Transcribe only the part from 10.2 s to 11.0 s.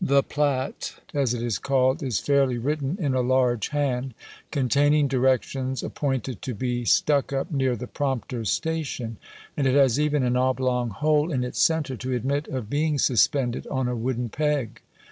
an oblong